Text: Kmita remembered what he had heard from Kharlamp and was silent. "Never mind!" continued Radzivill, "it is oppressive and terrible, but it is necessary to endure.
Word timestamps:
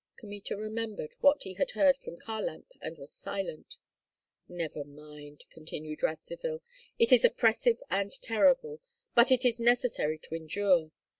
Kmita 0.17 0.57
remembered 0.57 1.13
what 1.19 1.43
he 1.43 1.53
had 1.53 1.69
heard 1.77 1.95
from 1.95 2.17
Kharlamp 2.17 2.71
and 2.81 2.97
was 2.97 3.13
silent. 3.13 3.77
"Never 4.49 4.83
mind!" 4.83 5.43
continued 5.51 6.01
Radzivill, 6.01 6.63
"it 6.97 7.11
is 7.11 7.23
oppressive 7.23 7.83
and 7.91 8.09
terrible, 8.11 8.81
but 9.13 9.31
it 9.31 9.45
is 9.45 9.59
necessary 9.59 10.17
to 10.17 10.33
endure. 10.33 10.91